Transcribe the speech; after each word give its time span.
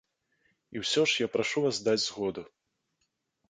І 0.75 0.83
ўсё 0.83 1.03
ж 1.11 1.21
я 1.21 1.27
прашу 1.37 1.65
вас 1.67 1.83
даць 1.91 2.01
згоду. 2.07 2.49